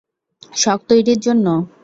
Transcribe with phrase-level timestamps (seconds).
[0.53, 1.45] শক তৈরীর জন্য?